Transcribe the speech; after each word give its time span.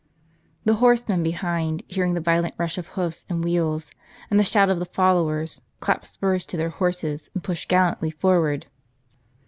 The 0.65 0.73
horsemen 0.81 1.21
behind 1.21 1.83
hearing 1.87 2.15
the 2.15 2.21
violent 2.21 2.55
rush 2.57 2.79
of 2.79 2.87
hoofs 2.87 3.23
and 3.29 3.43
wheels, 3.43 3.91
and 4.31 4.39
the 4.39 4.43
shout 4.43 4.67
of 4.67 4.79
the 4.79 4.85
followers, 4.87 5.61
clapped 5.79 6.07
spurs 6.07 6.43
to 6.45 6.57
their 6.57 6.71
horses, 6.71 7.29
and 7.35 7.43
pushed 7.43 7.69
gallantly 7.69 8.09
forward. 8.09 8.65